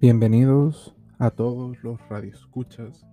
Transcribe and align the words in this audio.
Bienvenidos 0.00 0.92
a 1.18 1.30
todos 1.30 1.80
los 1.84 2.00
radioescuchas. 2.08 3.06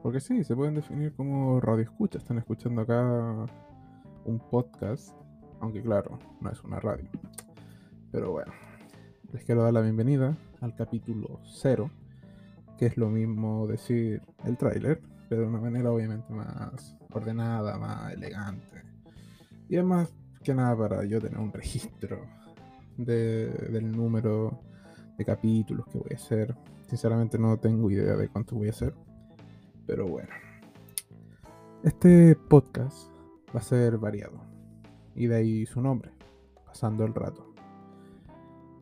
Porque 0.00 0.20
sí, 0.20 0.44
se 0.44 0.54
pueden 0.54 0.76
definir 0.76 1.12
como 1.14 1.60
radioescuchas. 1.60 2.22
Están 2.22 2.38
escuchando 2.38 2.82
acá 2.82 3.46
un 4.24 4.38
podcast. 4.48 5.12
Aunque 5.58 5.82
claro, 5.82 6.20
no 6.40 6.52
es 6.52 6.62
una 6.62 6.78
radio. 6.78 7.10
Pero 8.12 8.30
bueno, 8.30 8.52
les 9.32 9.44
quiero 9.44 9.62
dar 9.62 9.74
la 9.74 9.80
bienvenida 9.80 10.36
al 10.60 10.74
capítulo 10.74 11.40
0. 11.44 11.90
Que 12.78 12.86
es 12.86 12.96
lo 12.96 13.10
mismo 13.10 13.66
decir 13.66 14.22
el 14.44 14.56
tráiler. 14.56 15.00
Pero 15.28 15.42
de 15.42 15.48
una 15.48 15.60
manera 15.60 15.90
obviamente 15.90 16.32
más 16.32 16.96
ordenada, 17.12 17.76
más 17.76 18.12
elegante. 18.12 18.82
Y 19.68 19.76
es 19.76 19.84
más 19.84 20.12
que 20.42 20.54
nada 20.54 20.76
para 20.76 21.04
yo 21.04 21.20
tener 21.20 21.38
un 21.38 21.52
registro 21.52 22.20
del 22.96 23.92
número 23.92 24.58
de 25.18 25.24
capítulos 25.24 25.86
que 25.88 25.98
voy 25.98 26.12
a 26.12 26.16
hacer. 26.16 26.56
Sinceramente 26.88 27.38
no 27.38 27.58
tengo 27.58 27.90
idea 27.90 28.16
de 28.16 28.28
cuánto 28.28 28.56
voy 28.56 28.68
a 28.68 28.70
hacer. 28.70 28.94
Pero 29.86 30.06
bueno. 30.06 30.30
Este 31.82 32.34
podcast 32.34 33.10
va 33.54 33.60
a 33.60 33.62
ser 33.62 33.98
variado. 33.98 34.40
Y 35.14 35.26
de 35.26 35.36
ahí 35.36 35.66
su 35.66 35.82
nombre. 35.82 36.10
Pasando 36.64 37.04
el 37.04 37.14
rato. 37.14 37.48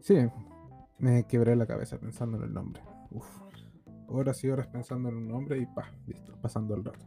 Sí, 0.06 0.14
me 1.00 1.26
quebré 1.26 1.56
la 1.56 1.66
cabeza 1.66 1.98
pensando 1.98 2.36
en 2.36 2.44
el 2.44 2.54
nombre. 2.54 2.80
Uf. 3.10 3.26
Horas 4.06 4.44
y 4.44 4.48
horas 4.48 4.68
pensando 4.68 5.08
en 5.08 5.16
un 5.16 5.26
nombre 5.26 5.58
y 5.58 5.66
pa, 5.66 5.90
listo, 6.06 6.32
pasando 6.40 6.76
el 6.76 6.84
rato. 6.84 7.04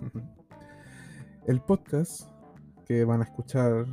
el 1.46 1.60
podcast 1.60 2.28
que 2.84 3.04
van 3.04 3.20
a 3.20 3.24
escuchar 3.26 3.86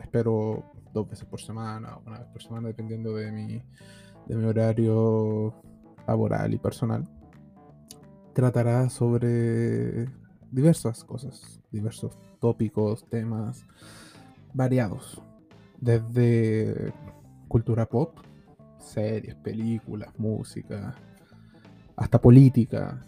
espero 0.00 0.72
dos 0.92 1.08
veces 1.08 1.24
por 1.24 1.40
semana 1.40 1.98
o 1.98 2.02
una 2.04 2.18
vez 2.18 2.26
por 2.30 2.42
semana, 2.42 2.66
dependiendo 2.66 3.14
de 3.14 3.30
mi, 3.30 3.62
de 4.26 4.34
mi 4.34 4.44
horario 4.44 5.54
laboral 6.08 6.52
y 6.52 6.58
personal, 6.58 7.08
tratará 8.32 8.90
sobre 8.90 10.08
diversas 10.50 11.04
cosas, 11.04 11.60
diversos 11.70 12.18
tópicos, 12.40 13.08
temas 13.08 13.64
variados, 14.52 15.22
desde 15.82 16.92
cultura 17.48 17.86
pop, 17.86 18.16
series, 18.78 19.34
películas, 19.34 20.16
música, 20.16 20.94
hasta 21.96 22.20
política, 22.20 23.04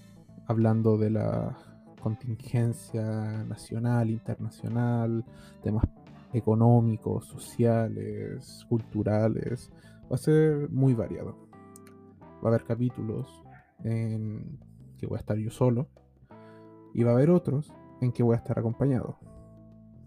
hablando 0.47 0.99
de 0.99 1.11
la 1.11 1.57
contingencia 2.03 3.45
nacional, 3.45 4.11
internacional, 4.11 5.25
temas 5.63 5.85
económicos, 6.33 7.27
sociales, 7.27 8.67
culturales. 8.69 9.71
Va 10.11 10.17
a 10.17 10.19
ser 10.19 10.69
muy 10.71 10.95
variado. 10.95 11.49
Va 12.45 12.47
a 12.47 12.49
haber 12.49 12.65
capítulos 12.65 13.45
en 13.85 14.59
que 14.99 15.07
voy 15.07 15.17
a 15.17 15.21
estar 15.21 15.37
yo 15.39 15.51
solo 15.51 15.89
y 16.93 17.05
va 17.05 17.13
a 17.13 17.15
haber 17.15 17.31
otros 17.31 17.73
en 18.01 18.11
que 18.11 18.25
voy 18.25 18.35
a 18.35 18.39
estar 18.39 18.59
acompañado 18.59 19.17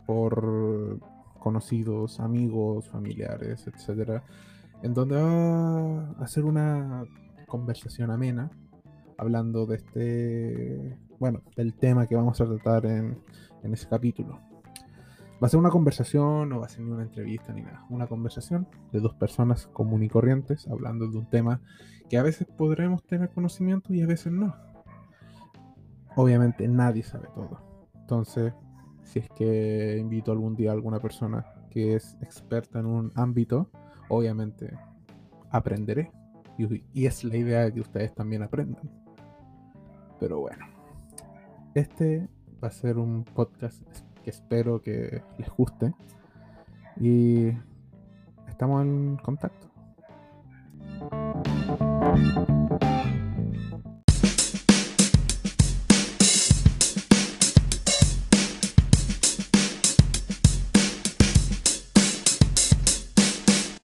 por 0.05 0.99
conocidos, 1.37 2.19
amigos, 2.19 2.89
familiares, 2.89 3.67
etcétera, 3.67 4.23
en 4.83 4.93
donde 4.93 5.15
va 5.15 6.23
a 6.23 6.27
ser 6.27 6.45
una 6.45 7.03
conversación 7.47 8.11
amena 8.11 8.51
hablando 9.17 9.65
de 9.65 9.77
este, 9.77 10.97
bueno, 11.19 11.41
del 11.55 11.73
tema 11.73 12.07
que 12.07 12.15
vamos 12.15 12.39
a 12.41 12.45
tratar 12.45 12.85
en, 12.85 13.19
en 13.63 13.73
ese 13.73 13.87
capítulo. 13.87 14.39
Va 15.41 15.47
a 15.47 15.49
ser 15.49 15.59
una 15.59 15.69
conversación, 15.69 16.49
no 16.49 16.59
va 16.59 16.65
a 16.65 16.69
ser 16.69 16.81
ni 16.81 16.91
una 16.91 17.03
entrevista 17.03 17.53
ni 17.53 17.61
nada. 17.61 17.85
Una 17.89 18.07
conversación 18.07 18.67
de 18.91 18.99
dos 18.99 19.13
personas 19.13 19.67
comunes 19.67 20.07
y 20.07 20.09
corrientes 20.09 20.67
hablando 20.67 21.07
de 21.07 21.17
un 21.17 21.29
tema 21.29 21.61
que 22.09 22.17
a 22.17 22.23
veces 22.23 22.47
podremos 22.57 23.03
tener 23.03 23.29
conocimiento 23.29 23.93
y 23.93 24.01
a 24.01 24.07
veces 24.07 24.31
no. 24.31 24.55
Obviamente 26.15 26.67
nadie 26.67 27.03
sabe 27.03 27.27
todo. 27.35 27.61
Entonces, 27.93 28.53
si 29.07 29.19
es 29.19 29.29
que 29.29 29.97
invito 29.99 30.31
algún 30.31 30.55
día 30.55 30.71
a 30.71 30.73
alguna 30.73 30.99
persona 30.99 31.45
que 31.69 31.95
es 31.95 32.17
experta 32.21 32.79
en 32.79 32.85
un 32.85 33.11
ámbito, 33.15 33.69
obviamente 34.09 34.77
aprenderé. 35.49 36.11
Y, 36.57 37.05
es 37.05 37.23
la 37.23 37.37
idea 37.37 37.65
de 37.65 37.73
que 37.73 37.81
ustedes 37.81 38.13
también 38.13 38.41
aprendan. 38.41 38.89
Pero 40.19 40.39
bueno, 40.39 40.65
este 41.75 42.27
va 42.63 42.69
a 42.69 42.71
ser 42.71 42.97
un 42.97 43.23
podcast 43.23 43.83
espero 44.29 44.81
que 44.81 45.23
les 45.37 45.49
guste. 45.49 45.93
Y 46.99 47.49
estamos 48.47 48.81
en 48.83 49.17
contacto. 49.17 49.67